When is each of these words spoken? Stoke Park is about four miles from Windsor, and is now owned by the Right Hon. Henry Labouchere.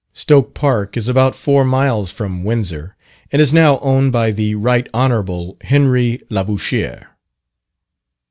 Stoke 0.15 0.55
Park 0.55 0.97
is 0.97 1.07
about 1.07 1.35
four 1.35 1.63
miles 1.63 2.09
from 2.11 2.43
Windsor, 2.43 2.95
and 3.31 3.39
is 3.39 3.53
now 3.53 3.77
owned 3.81 4.11
by 4.11 4.31
the 4.31 4.55
Right 4.55 4.89
Hon. 4.95 5.57
Henry 5.61 6.19
Labouchere. 6.31 7.05